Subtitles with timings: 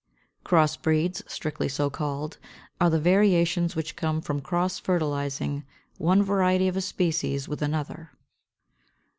[0.43, 2.39] CROSS BREEDS, strictly so called,
[2.79, 5.63] are the variations which come from cross fertilizing
[5.99, 8.09] one variety of a species with another.